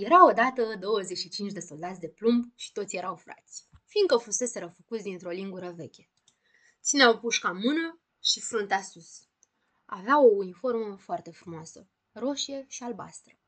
[0.00, 5.30] Era odată 25 de soldați de plumb și toți erau frați, fiindcă fuseseră făcuți dintr-o
[5.30, 6.10] lingură veche.
[6.82, 9.28] Țineau pușca în mână și fruntea sus.
[9.84, 13.38] Aveau o uniformă foarte frumoasă, roșie și albastră.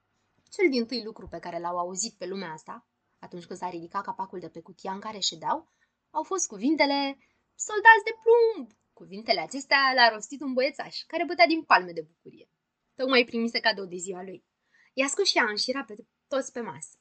[0.48, 2.88] Cel din tâi lucru pe care l-au auzit pe lumea asta,
[3.18, 5.72] atunci când s-a ridicat capacul de pe cutia în care ședeau,
[6.10, 7.18] au fost cuvintele
[7.54, 8.70] Soldați de plumb!
[8.92, 12.50] Cuvintele acestea le-a rostit un băiețaș, care bătea din palme de bucurie.
[12.94, 14.44] Tocmai primise cadou de ziua lui.
[14.92, 15.94] I-a scos și a înșirat pe
[16.32, 16.94] toți pe masă.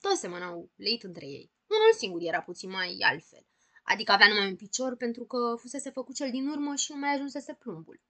[0.00, 1.52] Toți semănau leit între ei.
[1.66, 3.46] Unul singur era puțin mai altfel.
[3.82, 7.14] Adică avea numai un picior pentru că fusese făcut cel din urmă și nu mai
[7.14, 8.00] ajunsese plumbul.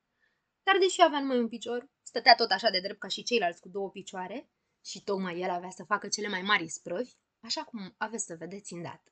[0.62, 3.68] Dar deși avea numai un picior, stătea tot așa de drept ca și ceilalți cu
[3.68, 4.48] două picioare
[4.84, 8.72] și tocmai el avea să facă cele mai mari sprăvi, așa cum aveți să vedeți
[8.72, 9.10] îndată.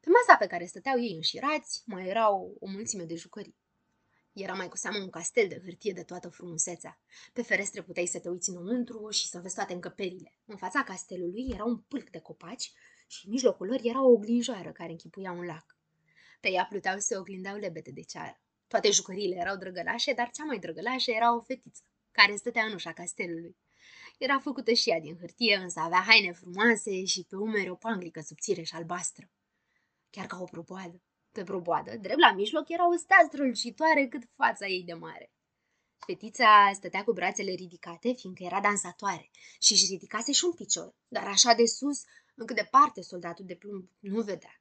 [0.00, 3.56] Pe masa pe care stăteau ei înșirați, mai erau o mulțime de jucării.
[4.38, 7.00] Era mai cu seamă un castel de hârtie de toată frumusețea.
[7.32, 10.38] Pe ferestre puteai să te uiți înăuntru și să vezi toate încăperile.
[10.44, 12.72] În fața castelului era un pâlc de copaci
[13.06, 15.76] și în mijlocul lor era o oglinjoară care închipuia un lac.
[16.40, 18.40] Pe ea pluteau se oglindeau lebede de ceară.
[18.66, 22.92] Toate jucăriile erau drăgălașe, dar cea mai drăgălașă era o fetiță, care stătea în ușa
[22.92, 23.56] castelului.
[24.18, 28.20] Era făcută și ea din hârtie, însă avea haine frumoase și pe umeri o panglică
[28.20, 29.30] subțire și albastră.
[30.10, 31.02] Chiar ca o propoadă.
[31.36, 35.32] Pe proboadă, drept la mijloc, era o stea strălucitoare cât fața ei de mare.
[36.06, 41.26] Fetița stătea cu brațele ridicate, fiindcă era dansatoare, și își ridicase și un picior, dar
[41.26, 44.60] așa de sus, încât departe soldatul de plumb nu vedea.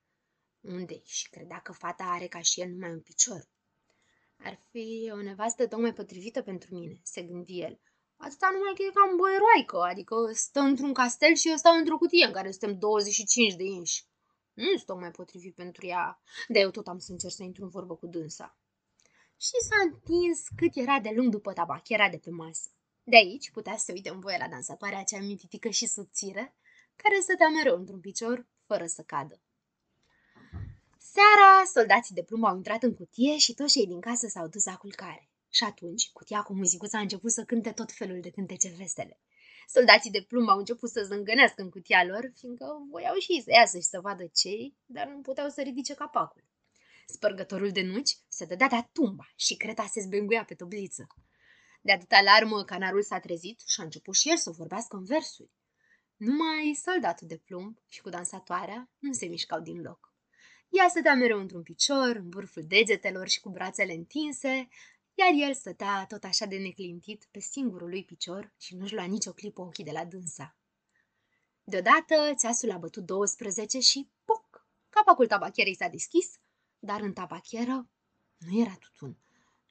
[0.62, 1.02] Unde?
[1.06, 3.50] Și credea că fata are ca și el numai un picior.
[4.38, 7.80] Ar fi o nevastă tocmai potrivită pentru mine, se gândi el.
[8.18, 12.26] Atâta numai că e cam băieroaică, adică stă într-un castel și eu stau într-o cutie
[12.26, 14.06] în care suntem 25 de inși.
[14.56, 17.70] Nu sunt tocmai potrivit pentru ea, dar eu tot am să încerc să intru în
[17.70, 18.58] vorbă cu dânsa.
[19.38, 22.70] Și s-a întins cât era de lung după tabachera de pe masă.
[23.04, 26.56] De aici putea să se uite în voie la dansatoarea acea mititică și subțire,
[26.96, 29.40] care stătea mereu într-un picior, fără să cadă.
[30.98, 34.66] Seara, soldații de plumb au intrat în cutie și toți cei din casă s-au dus
[34.66, 35.30] la culcare.
[35.50, 39.20] Și atunci, cutia cu muzicuța a început să cânte tot felul de cântece vesele.
[39.68, 43.52] Soldații de plumb au început să zângănească în cutia lor, fiindcă voiau și ei să
[43.52, 46.44] iasă și să vadă cei, dar nu puteau să ridice capacul.
[47.06, 51.08] Spărgătorul de nuci se dădea de tumba și creta se zbenguia pe tobliță.
[51.82, 55.52] De atâta alarmă, canarul s-a trezit și a început și el să vorbească în versuri.
[56.16, 60.14] Numai soldatul de plumb și cu dansatoarea nu se mișcau din loc.
[60.70, 64.68] Ea stătea mereu într-un picior, în vârful degetelor și cu brațele întinse,
[65.16, 69.32] iar el stătea tot așa de neclintit pe singurul lui picior și nu-și lua nicio
[69.32, 70.56] clipă ochii de la dânsa.
[71.64, 76.40] Deodată țeasul a bătut 12 și, poc, capacul tabachierei s-a deschis,
[76.80, 77.90] dar în tabachieră
[78.38, 79.18] nu era tutun.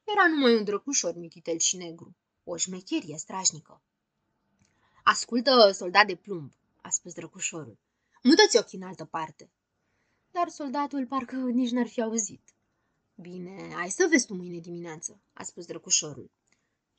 [0.04, 3.82] Era numai un drăcușor mititel și negru, o șmecherie strașnică.
[5.04, 7.78] Ascultă, soldat de plumb, a spus drăcușorul.
[8.22, 9.50] Mută-ți ochii în altă parte.
[10.30, 12.53] Dar soldatul parcă nici n-ar fi auzit.
[13.16, 16.30] Bine, hai să vezi tu mâine dimineață, a spus drăcușorul.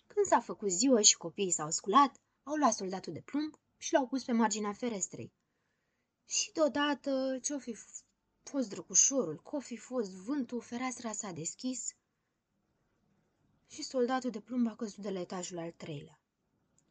[0.08, 4.08] Când s-a făcut ziua și copiii s-au sculat, au luat soldatul de plumb și l-au
[4.08, 5.34] pus pe marginea ferestrei.
[6.26, 7.76] Și deodată, ce-o fi
[8.44, 11.96] fost drăcușorul, că fi fost vântul, fereastra s-a deschis
[13.68, 16.20] și soldatul de plumb a căzut de la etajul al treilea.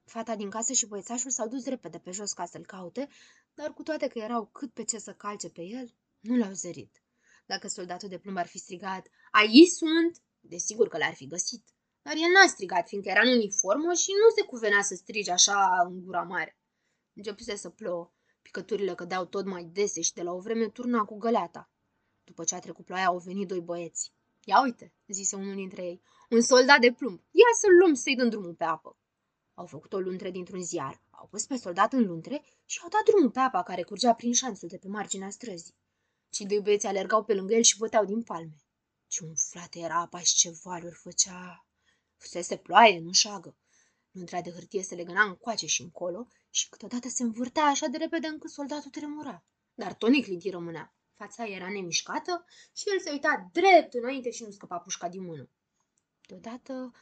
[0.05, 3.09] Fata din casă și băiețașul s-au dus repede pe jos ca să-l caute,
[3.55, 7.04] dar cu toate că erau cât pe ce să calce pe el, nu l-au zărit.
[7.47, 11.65] Dacă soldatul de plumb ar fi strigat, aici sunt, desigur că l-ar fi găsit.
[12.03, 15.69] Dar el n-a strigat, fiindcă era în uniformă și nu se cuvenea să strige așa
[15.89, 16.59] în gura mare.
[17.15, 18.13] Începuse să plouă.
[18.43, 21.71] Picăturile cădeau tot mai dese și de la o vreme turna cu găleata.
[22.25, 24.13] După ce a trecut ploaia, au venit doi băieți.
[24.45, 27.19] Ia uite, zise unul dintre ei, un soldat de plumb.
[27.31, 28.99] Ia să-l luăm să-i dăm drumul pe apă.
[29.55, 33.03] Au făcut o luntre dintr-un ziar, au pus pe soldat în luntre și au dat
[33.05, 35.75] drumul pe apa care curgea prin șanțul de pe marginea străzii.
[36.35, 38.57] Cei doi băieți alergau pe lângă el și băteau din palme.
[39.07, 41.67] Ce umflată era apa și ce valuri făcea.
[42.17, 43.57] Fusese ploaie, nu șagă.
[44.11, 48.27] Luntra de hârtie se legăna încoace și încolo și câteodată se învârtea așa de repede
[48.27, 49.45] încât soldatul tremura.
[49.75, 50.95] Dar tonic Linti rămânea.
[51.15, 52.45] Fața era nemișcată
[52.77, 55.49] și el se uita drept înainte și nu scăpa pușca din mână.
[56.27, 56.93] Deodată,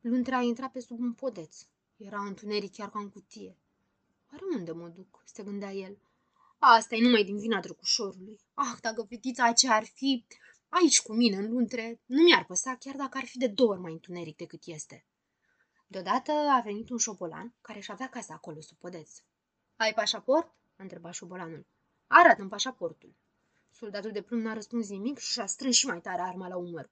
[0.00, 1.66] luntra a intrat pe sub un podeț.
[1.96, 3.56] Era întuneric chiar ca în cutie.
[4.30, 5.22] Oare unde mă duc?
[5.24, 5.98] se gândea el.
[6.64, 8.40] Asta e numai din vina drăgușorului.
[8.54, 10.26] Ah, dacă fetița aceea ar fi
[10.68, 13.80] aici cu mine, în luntre, nu mi-ar păsa chiar dacă ar fi de două ori
[13.80, 15.06] mai întuneric decât este.
[15.86, 19.10] Deodată a venit un șobolan care își avea casa acolo sub podeț.
[19.76, 21.66] Ai pașaport?" a întrebat șobolanul.
[22.06, 23.14] Arată-mi pașaportul.
[23.70, 26.90] Soldatul de plumb n-a răspuns nimic și și-a strâns și mai tare arma la umăr.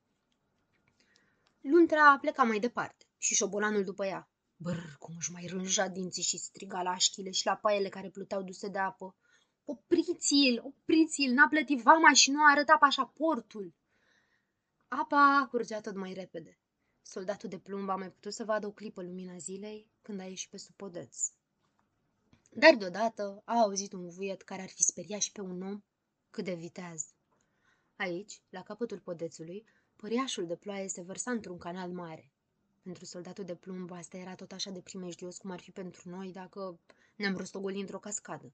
[1.61, 4.31] Luntra a plecat mai departe și șobolanul după ea.
[4.57, 8.43] Brr, cum își mai rânja dinții și striga la așchile și la paiele care pluteau
[8.43, 9.15] duse de apă.
[9.65, 13.75] Opriți-l, opriți-l, n-a plătit vama și nu a arătat pașaportul.
[14.89, 16.59] Apa curgea tot mai repede.
[17.03, 20.51] Soldatul de plumb a mai putut să vadă o clipă lumina zilei când a ieșit
[20.51, 21.31] pe sub podeț.
[22.51, 25.83] Dar deodată a auzit un vuiet care ar fi speriat și pe un om
[26.31, 27.07] cât de viteaz.
[27.97, 29.65] Aici, la capătul podețului,
[29.97, 32.33] păriașul de ploaie se vărsa într-un canal mare.
[32.83, 36.33] Pentru soldatul de plumb asta era tot așa de primejdios cum ar fi pentru noi
[36.33, 36.79] dacă
[37.17, 38.53] ne-am rostogolit într-o cascadă.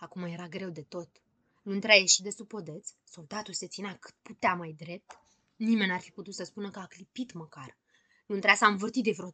[0.00, 1.22] Acum era greu de tot.
[1.62, 5.18] Între a ieși de sub podeț, soldatul se ținea cât putea mai drept.
[5.56, 7.78] Nimeni n-ar fi putut să spună că a clipit măcar.
[8.26, 9.32] Luntrea s-a învârtit de vreo 3-4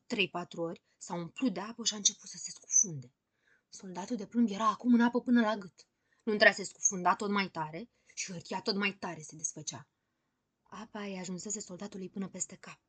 [0.56, 3.12] ori, s-a umplut de apă și a început să se scufunde.
[3.68, 5.86] Soldatul de plumb era acum în apă până la gât.
[6.22, 9.88] Luntrea se scufunda tot mai tare și hârtia tot mai tare se desfăcea.
[10.62, 12.80] Apa îi ajunsese soldatului până peste cap.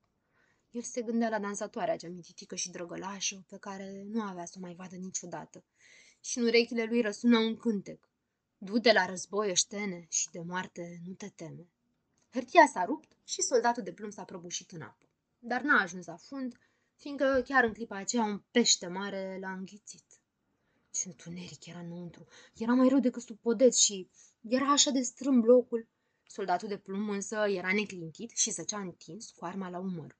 [0.70, 4.62] El se gândea la dansatoarea cea mititică și drăgălașă, pe care nu avea să o
[4.62, 5.66] mai vadă niciodată.
[6.28, 8.10] Și în urechile lui răsună un cântec.
[8.58, 11.68] Du-te la război, oștene, și de moarte nu te teme.
[12.30, 15.06] Hârtia s-a rupt și soldatul de plumb s-a prăbușit în apă.
[15.40, 16.58] Dar n-a ajuns la fund,
[16.96, 20.22] fiindcă chiar în clipa aceea un pește mare l-a înghițit.
[20.92, 22.28] Ce întuneric era înăuntru.
[22.56, 24.10] Era mai rău decât sub podeț și
[24.42, 25.88] era așa de strâmb locul.
[26.26, 30.18] Soldatul de plumb însă era neclintit și zăcea întins cu arma la umăr.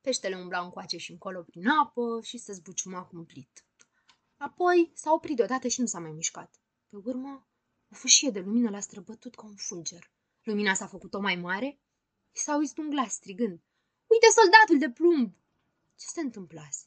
[0.00, 3.64] Peștele umbla încoace și încolo prin apă și se zbuciuma cumplit.
[4.44, 6.54] Apoi s-a oprit deodată și nu s-a mai mișcat.
[6.88, 7.46] Pe urmă,
[7.90, 10.10] o fâșie de lumină l-a străbătut ca un fulger.
[10.42, 11.80] Lumina s-a făcut-o mai mare
[12.32, 13.60] și s-a auzit un glas strigând.
[14.06, 15.34] Uite soldatul de plumb!
[15.96, 16.86] Ce se întâmplase?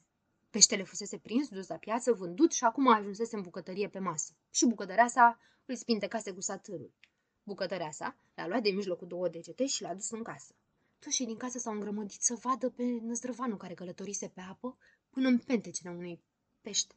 [0.50, 4.34] Peștele fusese prins, dus la piață, vândut și acum ajunsese în bucătărie pe masă.
[4.50, 6.94] Și bucătărea sa îl spintecase cu satârul.
[7.44, 10.56] Bucătărea sa l-a luat de mijlocul două degete și l-a dus în casă.
[11.00, 14.78] Toți din casă s-au îngrămădit să vadă pe năzdrăvanul care călătorise pe apă
[15.10, 16.24] până în pentecele unui
[16.62, 16.96] pește.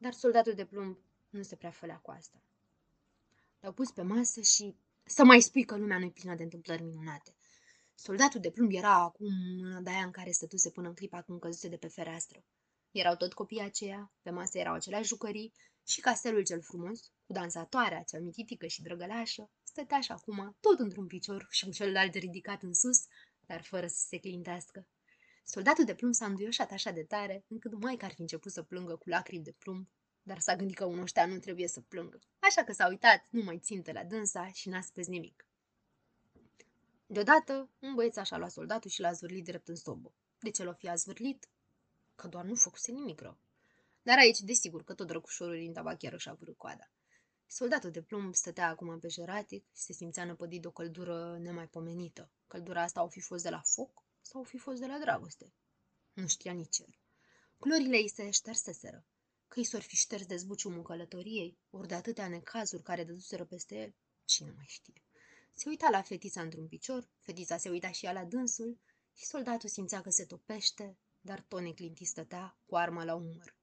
[0.00, 0.98] Dar soldatul de plumb
[1.30, 2.42] nu se prea fălea cu asta.
[3.60, 7.34] L-au pus pe masă și să mai spui că lumea nu-i plină de întâmplări minunate.
[7.94, 9.28] Soldatul de plumb era acum
[9.82, 12.44] de aia în care stătuse până în clipa când căzuse de pe fereastră.
[12.90, 15.52] Erau tot copiii aceia, pe masă erau aceleași jucării
[15.86, 21.06] și castelul cel frumos, cu dansatoarea cea mititică și drăgălașă, stătea și acum tot într-un
[21.06, 23.06] picior și cu celălalt ridicat în sus,
[23.46, 24.86] dar fără să se clintească.
[25.50, 28.96] Soldatul de plumb s-a înduioșat așa de tare, încât mai ar fi început să plângă
[28.96, 29.88] cu lacrimi de plumb,
[30.22, 32.18] dar s-a gândit că un ăștia nu trebuie să plângă.
[32.38, 35.46] Așa că s-a uitat nu mai țintă la dânsa și n-a spus nimic.
[37.06, 40.12] Deodată, un băieț așa luat soldatul și l-a zvârlit drept în sobă.
[40.38, 41.48] De ce l-o fi zvârlit?
[42.14, 43.38] Că doar nu făcuse nimic rău.
[44.02, 46.90] Dar aici, desigur, că tot drăgușorul din tabachiară și-a vărut coada.
[47.46, 52.30] Soldatul de plumb stătea acum pe jeratic și se simțea năpădit de o căldură nemaipomenită.
[52.46, 55.52] Căldura asta au fi fost de la foc sau au fi fost de la dragoste.
[56.12, 56.98] Nu știa nici el.
[57.58, 59.06] Culorile ei se șterseseră.
[59.48, 63.74] Că i s-or fi șters de zbuciumul călătoriei, ori de atâtea necazuri care dăduseră peste
[63.74, 63.94] el,
[64.24, 65.02] cine mai știe.
[65.54, 68.78] Se uita la fetița într-un picior, fetița se uita și ea la dânsul
[69.14, 73.56] și soldatul simțea că se topește, dar tot neclintit stătea cu arma la umăr.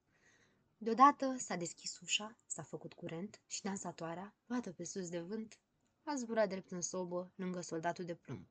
[0.77, 5.59] Deodată s-a deschis ușa, s-a făcut curent și dansatoarea, luată pe sus de vânt,
[6.03, 8.47] a zburat drept în sobă lângă soldatul de plumb.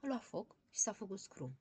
[0.00, 1.58] A luat foc și s-a făcut scrum.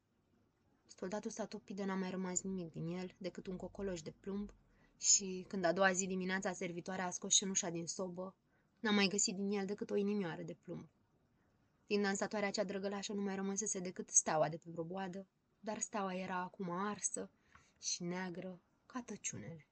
[0.98, 4.52] Soldatul s-a topit de n-a mai rămas nimic din el decât un cocoloș de plumb
[4.98, 8.36] și, când a doua zi dimineața servitoarea a scos cenușa din sobă,
[8.80, 10.90] n-a mai găsit din el decât o inimioară de plumb.
[11.88, 15.28] Din dansatoarea cea drăgălașă nu mai rămăsese decât steaua de pe broboadă,
[15.60, 17.30] dar steaua era acum arsă
[17.82, 19.68] și neagră ca tăciunele.